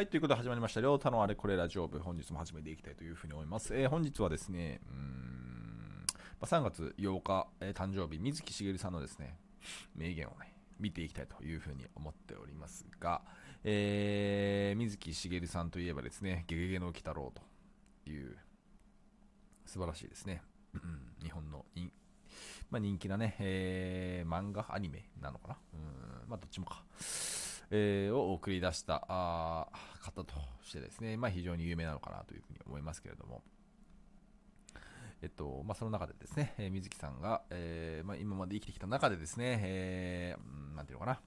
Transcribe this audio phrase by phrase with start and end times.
[0.00, 3.76] はい、ということで始まりました、りょうたのあれこれラジオ部、本日も始めていきたいというふうに思います。
[3.76, 6.06] えー本日はですね、うん、
[6.40, 9.38] ま、3月8日、えー誕生日、水木しげるさんのですね、
[9.94, 13.20] 名言をね、見ていきたいというふうに思っておりますが、
[13.62, 17.30] えー水木しげるさんといえばですね、ゲゲゲの鬼太郎
[18.04, 18.38] という、
[19.66, 20.40] 素晴らしいですね、
[20.72, 21.92] うん日本の人,、
[22.70, 25.80] まあ、人気なね、えー漫画、アニメなのかな、うん
[26.26, 26.84] まあ、どっちもか。
[27.70, 29.68] えーを送り出したあ
[30.02, 33.42] 方としてですね、まあ、非常に有名なのかなというふうに思いますけれども、
[35.22, 41.20] えっとまあ、その中でですね、えー水木さんが、えーまあ、今まで生きてきた中でですね、えーなんていうのかな、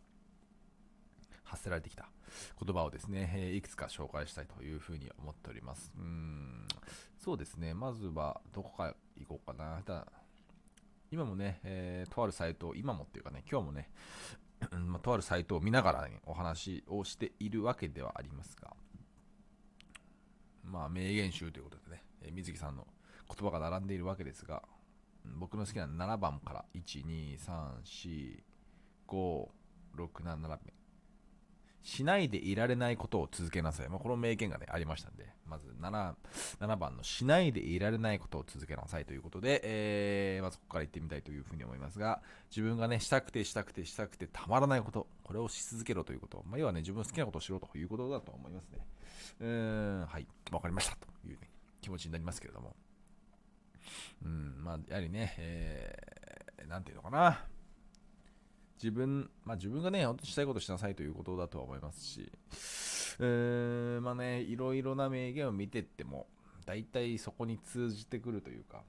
[1.44, 2.08] 発せられてきた
[2.60, 5.94] 言葉をですね、えいくつか紹介したいというふうに思っております。
[5.98, 6.68] うん
[7.20, 9.82] そうですね、まずはどこか行こうかな。
[9.84, 10.08] ただ
[11.12, 13.92] 今もね、えとあるサイト、今もっていうかね、今日もね、
[14.72, 18.74] うんまあ、とあるサイトを見ながら、ね、お話をしているわけではありますが、
[20.64, 22.88] まあ、名言集ということでね、えー水木さんの
[23.28, 24.64] 言葉が並んでいるわけですが、
[25.26, 28.44] 僕の好きな7番から、1、2、3、4、
[29.08, 29.48] 5、
[29.98, 30.83] 6、7、7。
[31.84, 33.90] しないでいられないことを続けなさい。
[33.90, 36.14] まあ、この名言がね、ありましたんで、まず 7,
[36.62, 48.80] 7番のしないでいられないことを続けなさいということで、えーまずここから行ってみたいというふうに思いますが、自分がね、したくてしたくてしたくてたまらないこと、これをし続けろということ、まあ、要はね、自分の好きなことをしろということだと思いますね。
[49.42, 49.48] うー
[50.04, 51.50] ん、はい、わかりましたという、ね、
[51.82, 52.76] 気持ちになりますけれども。
[54.24, 57.46] うん、まあ、やはりね、えー、なんていうのかな。
[58.84, 62.30] 自分、まあ自分がね、本当にしたいことしなさいということだとは思いますし、
[63.20, 66.28] うーん、まあね、いろいろな名言を見てっても、
[66.66, 68.84] 大体そこに通じてくるというか、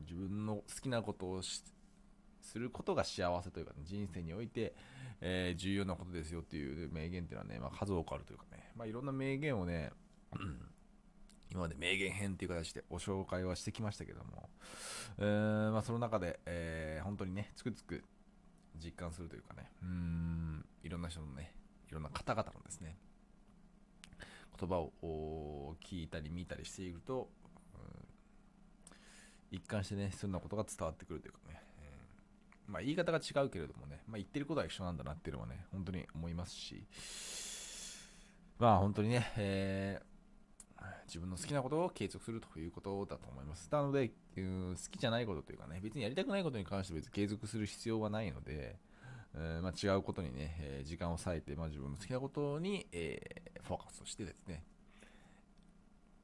[0.00, 4.74] 自分の好きなことをすることが幸せというか、ね、人生において、
[5.20, 9.90] えー重要なことですよっていう名言っていうのはね、まあ、数多くあるというかね、まあ、いろんな名言をね、
[11.52, 14.48] 今まで名言編っていう形でお紹介はしてきましたけども、
[15.18, 18.02] えーまあ、その中で、えー本当にね、つくつく
[18.82, 21.52] 実感するというかね、うん、いろんな人のね、
[21.88, 22.96] いろんな方々のですね、
[24.58, 27.28] 言葉を聞いたり見たりしていると、
[29.50, 31.62] 一貫してね、そんなことが伝わってくるというかね、
[32.66, 32.72] うん。
[32.72, 36.84] まあ、言い方が違うけれどもね、まあ、言ってることは一緒なんだなっていうのはね、本当に思いますし、
[38.58, 40.13] まあ本当にね、えー
[41.06, 43.68] 自分の好きなことを継続するということだと思います。
[43.70, 48.78] なので、うん好きじゃないことというかね、別にやりたくないことに関しては別に継続する必要はないので、
[49.34, 54.62] えーまあ、違うことにね、えー時間を割いて、まあ、自分の好きなことに、えーフォーカスをしてですね、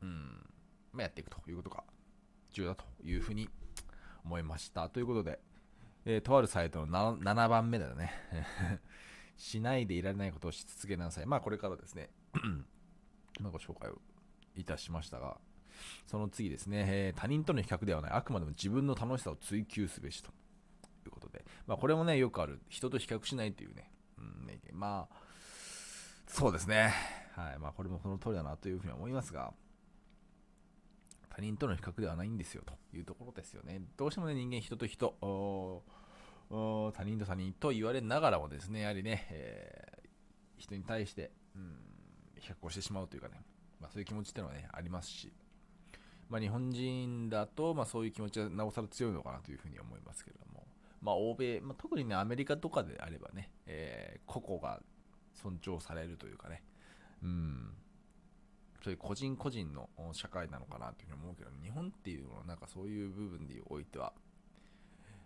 [0.03, 0.47] うん、
[0.93, 1.85] まあ、やっていくということが
[2.53, 3.49] 重要だというふうに
[4.25, 4.89] 思いました。
[4.89, 5.41] ということで、
[6.05, 8.13] えとあるサイトの 7, 7番目だよね。
[9.37, 11.27] しないでいられないことをし続けなさい。
[11.27, 12.11] まあ、これからですね、
[13.41, 14.01] まあご紹介を
[14.57, 15.39] いたしましたが、
[16.07, 20.31] その次ですね、えー他人との比較ではない、あくまでも自分の楽しさを追求すべしと。
[21.07, 25.17] いうことで、まあ、これもね、よくある、人と比較しないというね、うん、名言まあ、
[26.27, 26.93] そうですね、
[27.35, 29.53] はい、まあ、これもその通りだなというふうに思いますが、
[31.31, 33.81] 他人との比較ではないんですよというところですよね。
[33.97, 35.15] どうしてもね、人間、人と人、
[36.95, 40.01] 他人と他人と言われながらもですね、やはりね、えー
[40.61, 41.79] 人に対して、うん、
[42.39, 43.41] 比較をしてしまうというかね、
[43.81, 45.33] まあ、そういう気持ちってのはね、ありますし、
[46.29, 50.67] まあ、日本人だと、まあ、そういう気持ちはなおさら強いのかなというふうに思いますけれども、
[51.03, 54.81] まあ、欧米、まあ、特にね、アメリカとかであればね、えー個々が
[55.35, 56.63] 尊重されるというかね、
[57.23, 57.73] うん、
[58.85, 64.13] そういう個人個人の社会なのかなというふうに思うけど、日本っていうのはなんかそういう部分においては、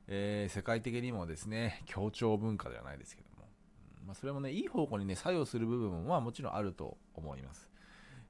[0.07, 3.49] えー世界的にもですね、協調文化ではないですけども、
[4.07, 7.69] まあ、それもね、いい方向にね、作用する部分はもちろんあると思います。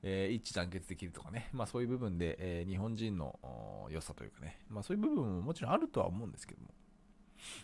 [0.07, 6.69] えー一致団結できるとかね、まあ、そういう部分で、えー日本人の良さというかね、まあ、そういう部分ももちろんあるとは思うんですけども、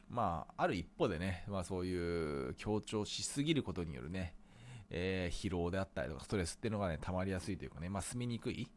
[0.08, 4.34] まあ、ある一方でね、まあ、そういう強調しすぎることによるね、
[4.88, 8.68] えー疲労であったりとかストレスっていうのがね、溜まりやすいというかね、まあ、住みにくい、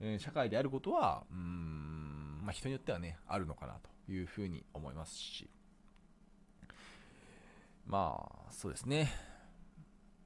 [0.00, 3.74] え社会であることは、うん、まあ、人によってはね、あるのかな
[4.06, 5.50] というふうに思いますし、
[7.86, 9.29] まあ、そうですね。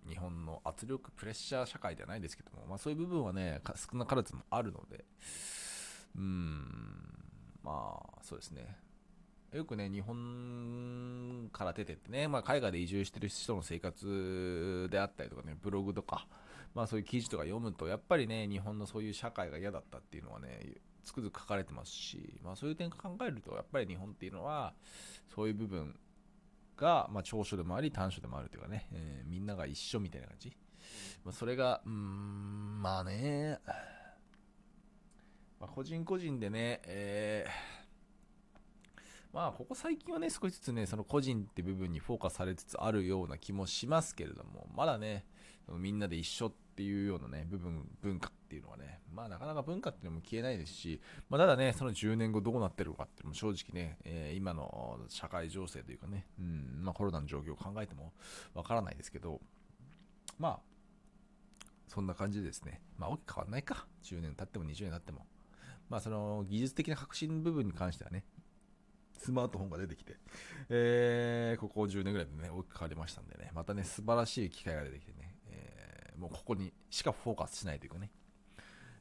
[0.09, 3.61] 日本の圧力、プレッシャー社会ではないですけども、まあ、そういう部分はね、
[3.91, 5.05] 少なからずもあるので、
[6.17, 7.25] うーん、
[7.63, 8.77] まあ、そうですね。
[9.53, 16.27] よくね、日本から出てってね、まあ、海外で移住してる人の生活であったりとかね、ブログとか、
[16.75, 20.75] まあ、そういう記事とか読むと、やっぱりね、日本のそういう社会が嫌だったっていうのはね、
[21.05, 24.75] つくづく書かれてますし、まあ、そういう点考えると、やっぱり日本っていうのは、
[25.35, 25.97] そういう部分
[26.77, 30.57] が、まあ、長所でもあり短所でもあるというかね、えーみんなが一緒みたいな感じ、
[31.25, 33.59] まあ、それが、うーん、まあね、
[35.61, 39.01] まあ、個人個人でね、えー、
[39.33, 45.25] まあ、ここ最近はね、少しずつね、その個人って部分にフォーカスされつつあるような気もしますけれども、まだね、
[45.69, 58.13] みんなで一緒っていうようなね、部分、文化っていうのはね、まあなかなか文化っていうのも消えないですし、まあただね、その10年後どうなってるのかっていうのも正直ね、えー、今の社会情勢というかね、うん、まあコロナの状況を考えても
[58.55, 59.41] わからないですけど、
[60.39, 60.61] まあ、
[61.89, 63.87] そんな感じでですね、まあ大きく変わんないか。
[64.05, 65.27] 10年経っても20年経っても。
[65.89, 68.25] まあその技術的な革新部分に関してはね、
[69.19, 70.17] スマートフォンが出てきて、
[70.69, 78.11] えー、ここ10年ぐらいでね、大きく変わりましたんでね、またね、素晴らしい機会が出てきてね、えー、もうここにしかフォーカスしないというかね、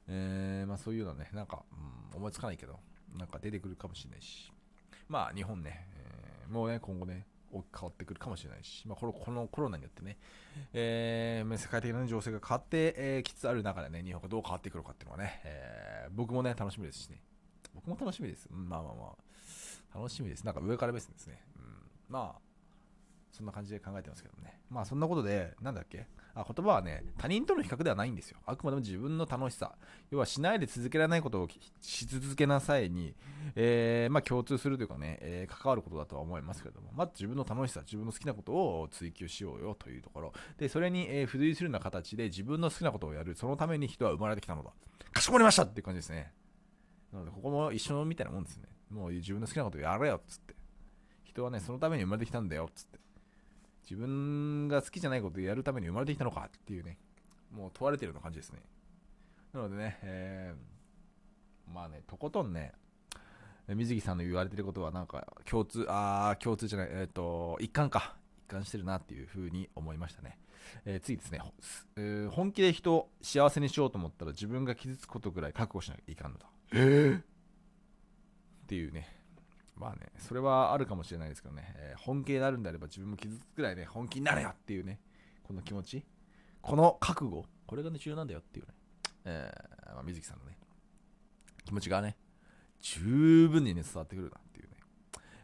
[0.07, 1.63] えー、まあそういうのね、なんか、
[2.11, 2.79] うん、思いつかないけど、
[3.17, 4.51] なんか出てくるかもしれないし、
[5.07, 10.17] まあ日本ね、えー、もうね、今後ね、大きく変わってくるかもしれないし、まあ、このこのコロナによってね、
[10.73, 17.21] えー、世界的な情勢が変わってき、えー、つつある中でね、日本がどう変わってくるかっていうのはね、えー、僕もね、楽しみですしね。
[17.75, 18.47] 僕も楽しみです。
[18.51, 19.15] うん、まあまあま
[19.94, 20.44] あ、楽しみです。
[20.44, 21.41] なんか上から目線ですね。
[21.57, 21.63] うん、
[22.09, 22.52] まあ、
[23.33, 24.62] そんな感じで考えてますけどね。
[24.69, 26.06] まあそんなことで、なんだっけ？
[26.35, 28.38] あ言葉はね、他人との比較ではないんですよ。
[28.45, 29.75] あくまでも自分の楽しさ。
[30.12, 31.47] 要はしないで続けられないことを
[31.81, 33.15] し続けな際に、
[33.56, 40.33] えー、まあ、共通するというかね、えー、関わることだとは思いますけれども、まず自分の楽しさ、自分の好きなことを追求しようよというところ。
[40.57, 43.36] で、それに、えー、付随するような形で自分の好きなことをやる。
[43.36, 44.71] そのために人は生まれてきたのだ。
[45.12, 46.31] かしこまりましたっていう感じですね。
[47.12, 48.63] なので、ここも一緒みたいなもんですね。
[48.89, 50.56] もう自分の好きなことをやれよっつって。
[51.25, 53.02] 人はね、そのために生まれてきたんだよっつって。
[53.83, 56.97] 自分が好きじゃないことをやるために生まれてきたのかっていうね、
[57.51, 58.59] もう問われてるような感じですね。
[59.53, 62.74] なのでね、えー、まあね、とことんね、
[63.68, 68.15] 水木さんの言われてることはなんか共通、あー、共通じゃない、えっ、ー、と、一貫か。
[68.45, 70.38] 一貫してるなっていうふうに思いましたね。
[70.86, 71.41] えー、次ですね、
[71.97, 76.45] えー、本気で人を幸せにしようと思ったら自分が傷つくことぐらい覚悟しなきゃいかんのだ。
[76.74, 77.24] えー、っ
[78.68, 79.07] ていうね、
[79.75, 85.00] まあね、それはあるかもしれないですけどね、えー、本気になるんであれば自分も傷つくくらいね、本気になれよっていうね、
[85.44, 86.06] この気持ち、
[86.62, 88.74] この覚悟、これがね、重要なんだよっていうね、
[89.25, 90.58] えー、まあ、水木さんのね、
[91.66, 92.18] 気持ちがね、
[92.80, 94.78] 十分にね、伝わってくるなっていうね、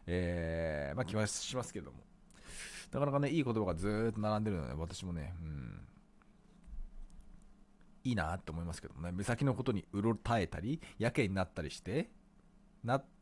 [0.06, 1.98] えー、まあ気はしますけども、
[2.92, 5.80] なかなかね、いい言葉がずーっと並んでるので、私もね、うん、
[8.04, 12.10] いいなって思いますけどもね、目先のことにうろたえたり、やけになったりして、
[12.84, 13.19] なって、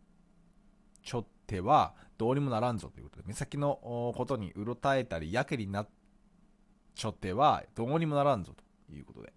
[1.09, 3.79] ちょってはどうにもならんぞということで、目先の
[4.15, 5.89] ことにうろたえたり、やけになっ
[6.95, 8.53] ちょってはどうにもならんぞ
[8.87, 9.33] ということで、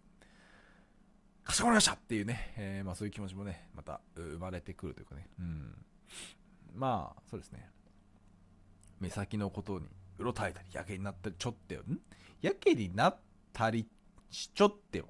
[1.45, 5.85] かしこまりましたっていうね、えー、まあそういう気持ちもね、また生まれてくるというかね、うん。
[6.75, 7.69] まあ、そうですね。
[8.99, 9.87] 目先のことに
[10.19, 12.01] うろたえたり、やけになったり、ちょって、ん？
[12.41, 13.19] やけになっ
[13.53, 13.87] たり、
[14.29, 15.07] しちょっては、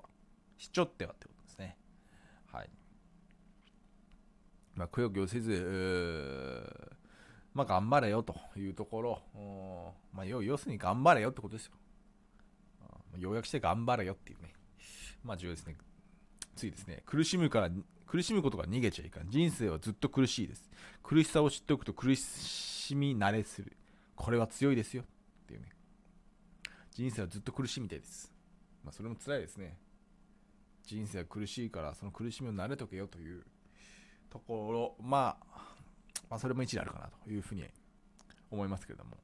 [0.60, 1.78] しちょってはってことですね。
[2.52, 2.69] はい。
[4.75, 6.65] まあ、くよくよせず、
[7.53, 11.73] まあ、頑張れよというところ、まあ、要するに頑張れよってことですよ。
[13.18, 14.53] 要約して頑張れよっていうね。
[15.23, 15.75] まあ、重要ですね。
[16.56, 17.03] 次ですね。
[17.06, 17.69] 苦しむから、
[18.07, 19.29] 苦しむことが逃げちゃいかん。
[19.29, 20.69] 人生はずっと苦しいです。
[21.03, 23.75] 苦しさを知っておくと苦しみ慣れする。
[24.15, 25.03] これは強いですよ。
[25.03, 25.06] っ
[25.47, 25.69] ていうね。
[26.91, 28.34] 人生はずっと苦しいみたいです。
[28.84, 29.77] まあ、それも辛いですね。
[30.86, 33.46] 人生は苦しいから、その苦しみを慣れとけよという
[34.31, 35.61] ところ、まあ、
[36.29, 37.65] まあ、それも一理あるかなというふうに
[38.50, 39.17] 思いますけれども、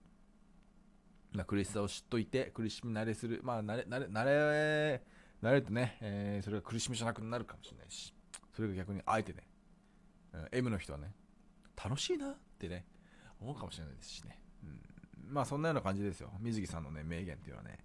[1.32, 5.04] まあ、苦しさを知っといて、苦しみ慣れする、まあ、慣れ、慣れ、慣れ、
[5.42, 8.14] 慣れるとね、えー、それが苦しみじゃなくなるかもしれないし、
[8.54, 9.48] それが逆にあえてね、
[10.52, 11.14] M の人はね、
[11.82, 12.86] 楽しいなってね、
[13.40, 14.40] 思うかもしれないですしね。
[14.64, 16.32] うん、まあそんなような感じですよ。
[16.40, 17.80] 水木さんのね、名言っていうのはね、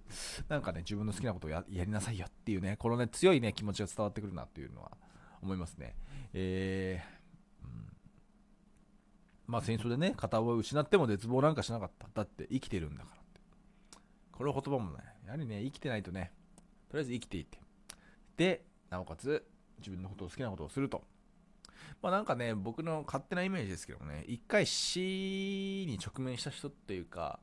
[0.48, 4.90] なんかね、自分の好きなことをやりなさいよっていうね、このね、強いね、気持ちが伝わってくるなっていうのは
[5.42, 5.96] 思いますね。
[6.32, 7.92] えー、うん、
[9.46, 12.08] まあ戦争でね、片を失っても絶望なんかしなかった。
[12.14, 13.40] だって生きてるんだからって。
[14.30, 16.32] これ言葉もね、やはりね、生きてないとね、
[16.88, 17.58] とりあえず生きていて。
[18.36, 19.44] で、なおかつ、
[19.78, 21.04] 自分のことを好きなことをすると。
[22.00, 25.00] まあなんかね、僕の勝手なイメージですけどもね、一回死
[25.88, 27.40] に直面した人っていうか、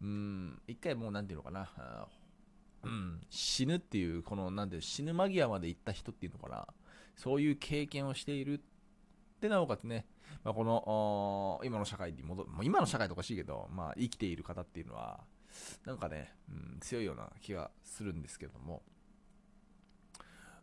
[0.00, 1.68] うん、一回もうなんていうのかな、
[2.82, 6.66] うん、死ぬっていう、この、なんていう、死ぬ間際まで行った人っていうのかな、
[7.16, 8.60] そういう経験をしている
[9.40, 10.06] でなおかつね、
[10.44, 15.20] まあ、この今の社会に戻もう今の社会とかしいけど、まあ、生きている方っていうのは
[15.84, 18.82] なんかね、うん、強いような気がするんですけども。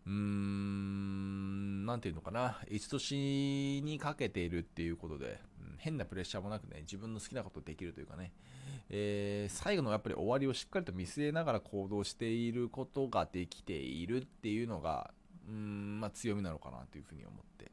[0.08, 2.60] うーんなんていうのかな。
[2.68, 8.32] 一年にかけているっていうことで、うん、変なプレッシャーもなくね自分の好きなことできるというかね、
[8.90, 15.12] えー最後のやっぱり終わりをしっかりと見据えながら行動していることができているっていうのが、
[15.50, 17.72] うん、まあ強みなのかなというふうに思って。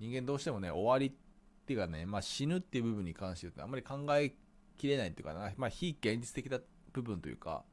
[0.00, 4.34] 人間どうしてもね、終わりっていうかね、まあ死ぬっていう部分に関して言うと、あんまり考え
[4.76, 6.58] きれないっていうかな、まあ非現実的な
[6.92, 7.64] 部分というか、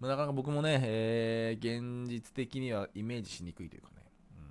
[0.00, 4.02] まあ、なかなか僕もね、えー現実的にはイメージしにくいというかね、
[4.36, 4.44] うん、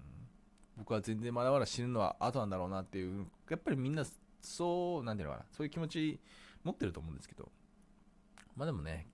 [0.78, 4.06] 僕は全然まだまだ死ぬのは後なんだろうなっていう、やっぱりみんな
[4.42, 6.20] そう、なんていうのかな、そういう気持ち
[6.64, 7.52] 持ってると思うんですけど、
[8.56, 9.08] まあでもね、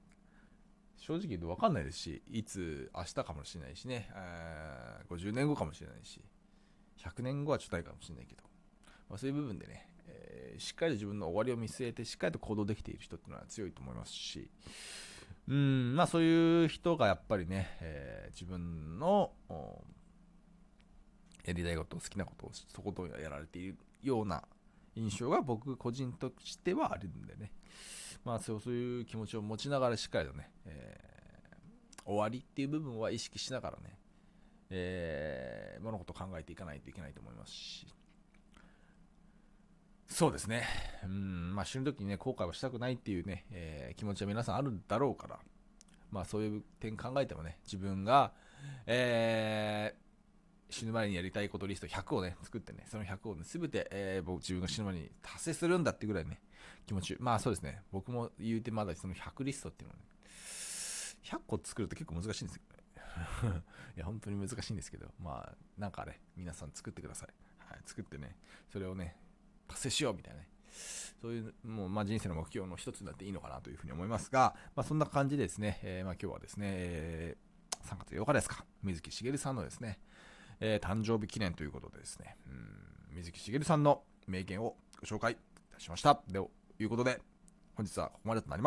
[1.08, 6.20] 正直言うと分かんないですし、いつ明日かもしれないしね、えー50年後かもしれないし、
[7.02, 8.44] 100年後はちょっとないかもしれないけど、
[9.10, 14.50] まあ、そういう部分でね、えーしっかりと自分の終わりを見据えて、しっかりと行動できている人っていうのは強いと思いますし、
[15.48, 19.32] うん、まあそういう人がやっぱりね、えー自分の
[21.46, 24.44] やりたいこと、好きなことをそことんやられているような
[24.98, 27.52] 印象が僕個人としてはあるんでね、
[28.26, 31.08] まあそうそういう気持ちを持ちながらしっかりとね、えー
[32.10, 34.00] 終わりっていう部分は意識しながらね、
[34.70, 37.88] えー物事を考えていかないといけないと思いますし、
[40.08, 40.64] そうですね。
[41.04, 45.40] うん、まあ死ぬ時にね、後悔はしたくないっていうね、えー気持ちは皆さんあるんだろうから、
[46.10, 48.32] まあそういう点考えてもね、自分が、
[48.86, 50.07] えー
[50.70, 56.42] 死ぬ前にやりたいことリスト100をね、作ってね、その100をね、すべて、えー僕自分が死ぬ前に達成するんだってぐらいね、
[56.86, 60.02] 気持ち、まあそうですね、僕も言うてまだその100リストっていうのね、
[61.24, 62.78] 100個作るって結構難しいんですよね。
[63.96, 67.30] いや、本当に難しいんですけど、まあ、なんかね、皆さん作ってください。
[67.58, 68.38] はい、作ってね、
[68.70, 69.18] それをね、
[69.68, 70.50] 達成しようみたいなね。
[71.22, 77.48] そういう、もう、まあ、人生の目標の一つになっていいのかなというふうに思いますが、まあ、そんな感じでですね、えーまあ、今日はですね、えー
[77.88, 80.00] 3月8日ですか、水木しげるさんのですね、
[80.60, 85.36] えー誕生日記念ということでですね、うん水木しげるさんの名言をご紹介い
[85.74, 86.16] たしました。
[86.16, 87.20] ということで、
[87.76, 88.66] 本日はここまでとなります。